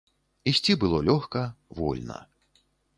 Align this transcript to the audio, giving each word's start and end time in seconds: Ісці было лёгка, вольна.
Ісці 0.51 0.77
было 0.85 0.97
лёгка, 1.09 1.41
вольна. 1.83 2.19